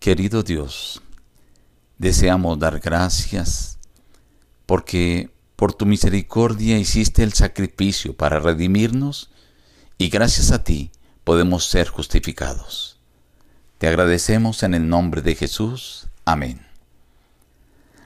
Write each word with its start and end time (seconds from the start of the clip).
Querido 0.00 0.42
Dios, 0.42 1.02
deseamos 1.98 2.58
dar 2.58 2.80
gracias 2.80 3.78
porque 4.64 5.28
por 5.56 5.74
tu 5.74 5.84
misericordia 5.84 6.78
hiciste 6.78 7.22
el 7.22 7.34
sacrificio 7.34 8.16
para 8.16 8.40
redimirnos 8.40 9.30
y 9.98 10.08
gracias 10.08 10.52
a 10.52 10.64
ti 10.64 10.90
podemos 11.22 11.66
ser 11.66 11.88
justificados. 11.88 12.98
Te 13.76 13.88
agradecemos 13.88 14.62
en 14.62 14.72
el 14.72 14.88
nombre 14.88 15.20
de 15.20 15.34
Jesús. 15.34 16.08
Amén. 16.24 16.66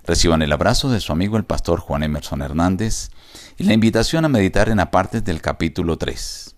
Reciban 0.02 0.42
el 0.42 0.50
abrazo 0.50 0.90
de 0.90 0.98
su 0.98 1.12
amigo 1.12 1.36
el 1.36 1.45
pastor 1.45 1.79
Juan 1.79 2.02
Emerson 2.02 2.42
Hernández 2.42 3.11
y 3.56 3.62
la 3.62 3.72
invitación 3.72 4.24
a 4.24 4.29
meditar 4.29 4.68
en 4.68 4.80
aparte 4.80 5.20
del 5.20 5.40
capítulo 5.40 5.96
3. 5.96 6.56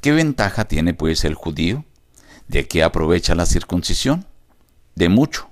¿Qué 0.00 0.12
ventaja 0.12 0.66
tiene 0.68 0.94
pues 0.94 1.24
el 1.24 1.34
judío? 1.34 1.84
¿De 2.46 2.68
qué 2.68 2.84
aprovecha 2.84 3.34
la 3.34 3.44
circuncisión? 3.44 4.24
De 4.96 5.10
mucho, 5.10 5.50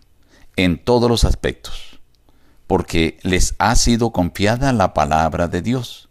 en 0.56 0.82
todos 0.82 1.10
los 1.10 1.24
aspectos, 1.24 2.00
porque 2.66 3.18
les 3.22 3.54
ha 3.58 3.76
sido 3.76 4.10
confiada 4.10 4.72
la 4.72 4.94
palabra 4.94 5.48
de 5.48 5.60
Dios. 5.60 6.08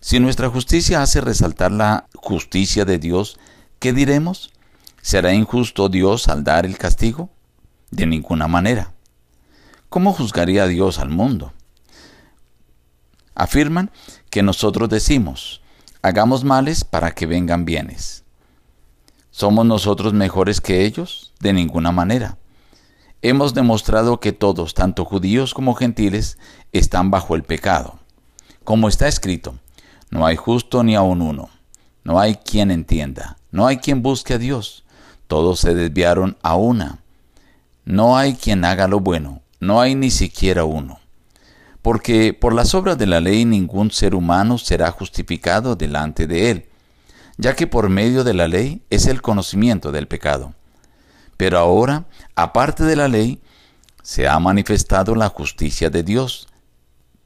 Si 0.00 0.18
nuestra 0.18 0.50
justicia 0.50 1.00
hace 1.00 1.20
resaltar 1.20 1.70
la 1.70 2.08
justicia 2.16 2.84
de 2.84 2.98
Dios, 2.98 3.38
¿qué 3.78 3.92
diremos? 3.92 4.52
¿Será 5.00 5.32
injusto 5.32 5.88
Dios 5.88 6.26
al 6.26 6.42
dar 6.42 6.66
el 6.66 6.76
castigo? 6.76 7.30
De 7.92 8.04
ninguna 8.04 8.48
manera. 8.48 8.92
¿Cómo 9.88 10.12
juzgaría 10.12 10.66
Dios 10.66 10.98
al 10.98 11.10
mundo? 11.10 11.52
Afirman 13.36 13.92
que 14.28 14.42
nosotros 14.42 14.88
decimos, 14.88 15.62
hagamos 16.02 16.42
males 16.42 16.82
para 16.82 17.12
que 17.12 17.26
vengan 17.26 17.64
bienes. 17.64 18.23
¿Somos 19.36 19.66
nosotros 19.66 20.12
mejores 20.12 20.60
que 20.60 20.84
ellos? 20.84 21.32
De 21.40 21.52
ninguna 21.52 21.90
manera. 21.90 22.38
Hemos 23.20 23.52
demostrado 23.52 24.20
que 24.20 24.30
todos, 24.30 24.74
tanto 24.74 25.04
judíos 25.04 25.54
como 25.54 25.74
gentiles, 25.74 26.38
están 26.70 27.10
bajo 27.10 27.34
el 27.34 27.42
pecado. 27.42 27.98
Como 28.62 28.86
está 28.86 29.08
escrito, 29.08 29.56
no 30.08 30.24
hay 30.24 30.36
justo 30.36 30.84
ni 30.84 30.94
aun 30.94 31.20
uno, 31.20 31.48
no 32.04 32.20
hay 32.20 32.36
quien 32.36 32.70
entienda, 32.70 33.36
no 33.50 33.66
hay 33.66 33.78
quien 33.78 34.02
busque 34.02 34.34
a 34.34 34.38
Dios, 34.38 34.84
todos 35.26 35.58
se 35.58 35.74
desviaron 35.74 36.36
a 36.40 36.54
una. 36.54 37.00
No 37.84 38.16
hay 38.16 38.34
quien 38.34 38.64
haga 38.64 38.86
lo 38.86 39.00
bueno, 39.00 39.42
no 39.58 39.80
hay 39.80 39.96
ni 39.96 40.12
siquiera 40.12 40.64
uno 40.64 41.00
porque 41.82 42.32
por 42.32 42.54
las 42.54 42.72
obras 42.74 42.96
de 42.96 43.06
la 43.06 43.20
ley 43.20 43.44
ningún 43.44 43.90
ser 43.90 44.14
humano 44.14 44.56
será 44.56 44.90
justificado 44.90 45.76
delante 45.76 46.26
de 46.26 46.50
él, 46.50 46.66
ya 47.36 47.54
que 47.54 47.66
por 47.66 47.88
medio 47.88 48.24
de 48.24 48.34
la 48.34 48.48
ley 48.48 48.82
es 48.90 49.06
el 49.06 49.22
conocimiento 49.22 49.92
del 49.92 50.08
pecado. 50.08 50.54
Pero 51.36 51.58
ahora, 51.58 52.06
aparte 52.36 52.84
de 52.84 52.96
la 52.96 53.08
ley, 53.08 53.42
se 54.02 54.28
ha 54.28 54.38
manifestado 54.38 55.14
la 55.14 55.28
justicia 55.28 55.90
de 55.90 56.02
Dios, 56.02 56.48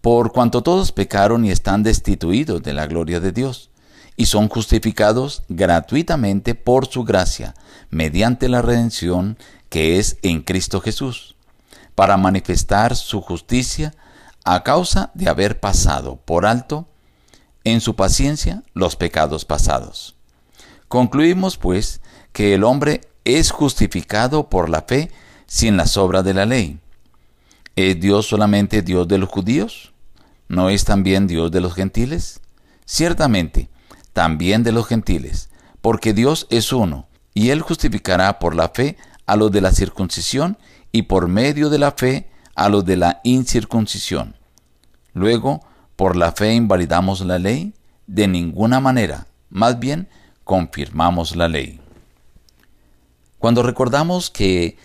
por 0.01 0.33
cuanto 0.33 0.63
todos 0.63 0.93
pecaron 0.93 1.45
y 1.45 1.51
están 1.51 1.83
destituidos 1.83 2.63
de 2.63 2.73
la 2.73 2.87
gloria 2.87 3.21
de 3.21 3.33
Dios, 3.33 3.71
y 4.17 4.27
son 4.27 4.49
justificados 4.49 5.43
gratuitamente 5.49 6.55
por 6.55 6.87
su 6.87 7.05
gracia, 7.05 7.55
mediante 7.91 8.49
la 8.49 8.63
redención 8.63 9.39
que 9.69 9.99
es 9.99 10.19
en 10.23 10.43
Cristo 10.43 10.81
Jesús, 10.81 11.37
para 11.95 12.17
manifestar 12.17 12.97
su 12.97 13.21
justicia 13.21 13.95
a 14.45 14.63
causa 14.63 15.11
de 15.15 15.29
haber 15.29 15.61
pasado 15.61 16.17
por 16.25 16.47
alto 16.47 16.89
en 17.65 17.81
su 17.81 17.97
paciencia 17.97 18.63
los 18.75 18.97
pecados 18.97 19.45
pasados. 19.45 20.17
Concluimos, 20.89 21.57
pues, 21.57 22.01
que 22.33 22.55
el 22.55 22.65
hombre 22.65 23.03
es 23.25 23.51
justificado 23.51 24.49
por 24.49 24.69
la 24.69 24.83
fe 24.83 25.11
sin 25.47 25.77
las 25.77 25.97
obras 25.97 26.25
de 26.25 26.35
la 26.35 26.47
ley. 26.47 26.81
¿Es 27.77 28.01
Dios 28.01 28.27
solamente 28.27 28.83
Dios 28.83 29.07
de 29.07 29.19
los 29.19 29.29
judíos? 29.29 29.93
¿No 30.49 30.71
es 30.71 30.85
también 30.85 31.27
Dios 31.27 31.51
de 31.51 31.61
los 31.61 31.75
gentiles? 31.75 32.41
Ciertamente, 32.87 33.69
también 34.13 34.63
de 34.63 34.73
los 34.73 34.87
gentiles, 34.87 35.51
porque 35.81 36.15
Dios 36.15 36.47
es 36.51 36.73
uno, 36.73 37.07
y 37.35 37.51
Él 37.51 37.61
justificará 37.61 38.39
por 38.39 38.55
la 38.55 38.71
fe 38.71 38.97
a 39.27 39.37
los 39.37 39.53
de 39.53 39.61
la 39.61 39.73
circuncisión 39.73 40.59
y 40.91 41.03
por 41.03 41.29
medio 41.29 41.69
de 41.69 41.79
la 41.79 41.93
fe 41.93 42.31
a 42.55 42.69
los 42.69 42.85
de 42.85 42.97
la 42.97 43.21
incircuncisión. 43.25 44.37
Luego, 45.13 45.61
¿por 45.99 46.15
la 46.15 46.31
fe 46.31 46.55
invalidamos 46.55 47.23
la 47.23 47.41
ley? 47.41 47.75
De 48.07 48.29
ninguna 48.29 48.79
manera, 48.79 49.27
más 49.51 49.81
bien 49.81 50.09
confirmamos 50.45 51.35
la 51.35 51.49
ley. 51.49 51.81
Cuando 53.41 53.65
recordamos 53.65 54.31
que 54.31 54.77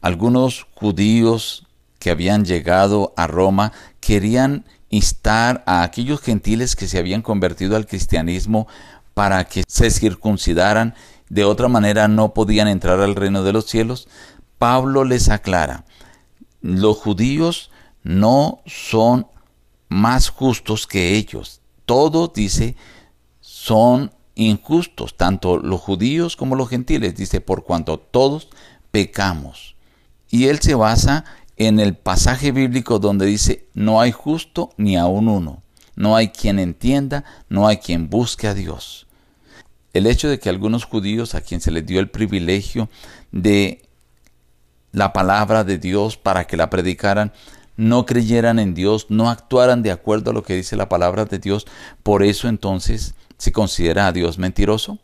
algunos 0.00 0.66
judíos 0.74 1.68
que 2.00 2.10
habían 2.10 2.44
llegado 2.44 3.14
a 3.16 3.28
Roma 3.28 3.70
querían 4.00 4.64
instar 4.90 5.62
a 5.66 5.84
aquellos 5.84 6.20
gentiles 6.20 6.74
que 6.74 6.88
se 6.88 6.98
habían 6.98 7.22
convertido 7.22 7.76
al 7.76 7.86
cristianismo 7.86 8.66
para 9.14 9.44
que 9.44 9.62
se 9.68 9.88
circuncidaran, 9.92 10.96
de 11.28 11.44
otra 11.44 11.68
manera 11.68 12.08
no 12.08 12.34
podían 12.34 12.66
entrar 12.66 13.00
al 13.00 13.14
reino 13.14 13.44
de 13.44 13.52
los 13.52 13.66
cielos, 13.66 14.08
Pablo 14.58 15.04
les 15.04 15.28
aclara, 15.28 15.84
los 16.60 16.96
judíos 16.96 17.70
no 18.02 18.62
son 18.66 19.28
más 19.88 20.28
justos 20.28 20.86
que 20.86 21.16
ellos. 21.16 21.60
Todos, 21.84 22.32
dice, 22.32 22.76
son 23.40 24.12
injustos, 24.34 25.16
tanto 25.16 25.58
los 25.58 25.80
judíos 25.80 26.36
como 26.36 26.56
los 26.56 26.68
gentiles, 26.68 27.16
dice, 27.16 27.40
por 27.40 27.64
cuanto 27.64 27.98
todos 27.98 28.48
pecamos. 28.90 29.76
Y 30.30 30.46
él 30.46 30.60
se 30.60 30.74
basa 30.74 31.24
en 31.56 31.80
el 31.80 31.96
pasaje 31.96 32.52
bíblico 32.52 32.98
donde 32.98 33.26
dice, 33.26 33.66
no 33.74 34.00
hay 34.00 34.12
justo 34.12 34.70
ni 34.76 34.96
aun 34.96 35.28
uno, 35.28 35.62
no 35.94 36.16
hay 36.16 36.28
quien 36.28 36.58
entienda, 36.58 37.24
no 37.48 37.66
hay 37.66 37.78
quien 37.78 38.10
busque 38.10 38.46
a 38.46 38.54
Dios. 38.54 39.06
El 39.94 40.06
hecho 40.06 40.28
de 40.28 40.38
que 40.38 40.50
algunos 40.50 40.84
judíos 40.84 41.34
a 41.34 41.40
quien 41.40 41.62
se 41.62 41.70
les 41.70 41.86
dio 41.86 42.00
el 42.00 42.10
privilegio 42.10 42.90
de 43.32 43.88
la 44.92 45.12
palabra 45.14 45.64
de 45.64 45.78
Dios 45.78 46.18
para 46.18 46.46
que 46.46 46.58
la 46.58 46.68
predicaran, 46.68 47.32
no 47.76 48.06
creyeran 48.06 48.58
en 48.58 48.74
Dios, 48.74 49.06
no 49.08 49.30
actuaran 49.30 49.82
de 49.82 49.92
acuerdo 49.92 50.30
a 50.30 50.34
lo 50.34 50.42
que 50.42 50.54
dice 50.54 50.76
la 50.76 50.88
palabra 50.88 51.24
de 51.24 51.38
Dios, 51.38 51.66
por 52.02 52.22
eso 52.22 52.48
entonces 52.48 53.14
se 53.38 53.52
considera 53.52 54.06
a 54.06 54.12
Dios 54.12 54.38
mentiroso. 54.38 54.98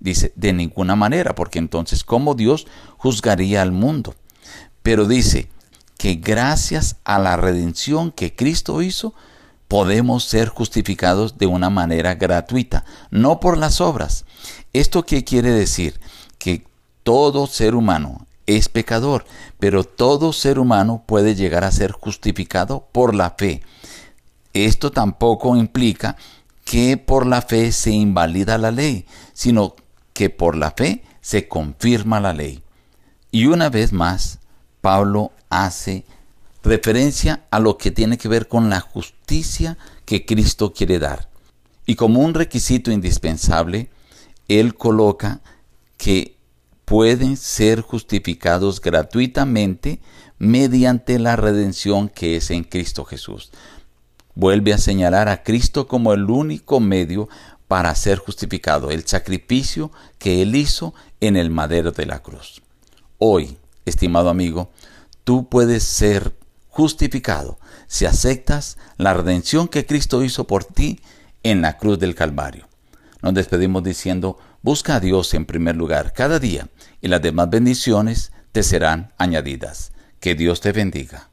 Dice, 0.00 0.32
de 0.36 0.52
ninguna 0.52 0.94
manera, 0.94 1.34
porque 1.34 1.58
entonces 1.58 2.04
¿cómo 2.04 2.34
Dios 2.34 2.66
juzgaría 2.98 3.62
al 3.62 3.72
mundo? 3.72 4.14
Pero 4.82 5.06
dice 5.06 5.48
que 5.96 6.14
gracias 6.14 6.96
a 7.04 7.18
la 7.18 7.36
redención 7.36 8.12
que 8.12 8.36
Cristo 8.36 8.80
hizo, 8.80 9.14
podemos 9.66 10.24
ser 10.24 10.48
justificados 10.48 11.36
de 11.36 11.46
una 11.46 11.68
manera 11.68 12.14
gratuita, 12.14 12.84
no 13.10 13.40
por 13.40 13.58
las 13.58 13.80
obras. 13.80 14.24
¿Esto 14.72 15.04
qué 15.04 15.24
quiere 15.24 15.50
decir? 15.50 16.00
Que 16.38 16.64
todo 17.02 17.48
ser 17.48 17.74
humano, 17.74 18.27
es 18.48 18.70
pecador, 18.70 19.26
pero 19.60 19.84
todo 19.84 20.32
ser 20.32 20.58
humano 20.58 21.04
puede 21.06 21.34
llegar 21.34 21.64
a 21.64 21.70
ser 21.70 21.92
justificado 21.92 22.88
por 22.92 23.14
la 23.14 23.34
fe. 23.38 23.62
Esto 24.54 24.90
tampoco 24.90 25.54
implica 25.54 26.16
que 26.64 26.96
por 26.96 27.26
la 27.26 27.42
fe 27.42 27.72
se 27.72 27.90
invalida 27.90 28.56
la 28.56 28.70
ley, 28.70 29.06
sino 29.34 29.76
que 30.14 30.30
por 30.30 30.56
la 30.56 30.70
fe 30.70 31.04
se 31.20 31.46
confirma 31.46 32.20
la 32.20 32.32
ley. 32.32 32.62
Y 33.30 33.46
una 33.46 33.68
vez 33.68 33.92
más, 33.92 34.38
Pablo 34.80 35.30
hace 35.50 36.06
referencia 36.62 37.44
a 37.50 37.60
lo 37.60 37.76
que 37.76 37.90
tiene 37.90 38.16
que 38.16 38.28
ver 38.28 38.48
con 38.48 38.70
la 38.70 38.80
justicia 38.80 39.76
que 40.06 40.24
Cristo 40.24 40.72
quiere 40.72 40.98
dar. 40.98 41.28
Y 41.84 41.96
como 41.96 42.20
un 42.20 42.32
requisito 42.32 42.90
indispensable, 42.90 43.90
él 44.48 44.74
coloca 44.74 45.42
que 45.98 46.37
pueden 46.88 47.36
ser 47.36 47.82
justificados 47.82 48.80
gratuitamente 48.80 50.00
mediante 50.38 51.18
la 51.18 51.36
redención 51.36 52.08
que 52.08 52.36
es 52.36 52.50
en 52.50 52.64
Cristo 52.64 53.04
Jesús. 53.04 53.50
Vuelve 54.34 54.72
a 54.72 54.78
señalar 54.78 55.28
a 55.28 55.42
Cristo 55.42 55.86
como 55.86 56.14
el 56.14 56.30
único 56.30 56.80
medio 56.80 57.28
para 57.66 57.94
ser 57.94 58.18
justificado, 58.18 58.90
el 58.90 59.06
sacrificio 59.06 59.92
que 60.18 60.40
Él 60.40 60.54
hizo 60.54 60.94
en 61.20 61.36
el 61.36 61.50
madero 61.50 61.92
de 61.92 62.06
la 62.06 62.20
cruz. 62.22 62.62
Hoy, 63.18 63.58
estimado 63.84 64.30
amigo, 64.30 64.70
tú 65.24 65.46
puedes 65.50 65.82
ser 65.82 66.34
justificado 66.70 67.58
si 67.86 68.06
aceptas 68.06 68.78
la 68.96 69.12
redención 69.12 69.68
que 69.68 69.84
Cristo 69.84 70.24
hizo 70.24 70.46
por 70.46 70.64
ti 70.64 71.00
en 71.42 71.60
la 71.60 71.76
cruz 71.76 71.98
del 71.98 72.14
Calvario. 72.14 72.66
Nos 73.20 73.34
despedimos 73.34 73.82
diciendo, 73.82 74.38
busca 74.62 74.96
a 74.96 75.00
Dios 75.00 75.34
en 75.34 75.44
primer 75.44 75.76
lugar 75.76 76.12
cada 76.12 76.38
día 76.38 76.68
y 77.00 77.08
las 77.08 77.22
demás 77.22 77.50
bendiciones 77.50 78.32
te 78.52 78.62
serán 78.62 79.12
añadidas. 79.18 79.92
Que 80.20 80.34
Dios 80.34 80.60
te 80.60 80.72
bendiga. 80.72 81.30